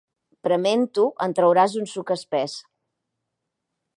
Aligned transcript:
Prement-ho 0.45 1.03
en 1.25 1.35
trauràs 1.41 1.77
un 1.83 1.87
suc 1.93 2.15
espès. 2.17 2.57